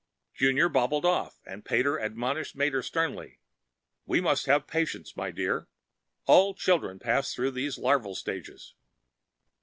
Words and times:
Junior 0.33 0.67
bobbled 0.67 1.05
off, 1.05 1.39
and 1.45 1.63
Pater 1.63 1.99
admonished 1.99 2.55
Mater 2.55 2.81
sternly, 2.81 3.37
"We 4.07 4.19
must 4.19 4.47
have 4.47 4.65
patience, 4.65 5.15
my 5.15 5.29
dear! 5.29 5.67
All 6.25 6.55
children 6.55 6.97
pass 6.97 7.35
through 7.35 7.51
these 7.51 7.77
larval 7.77 8.15
stages...." 8.15 8.73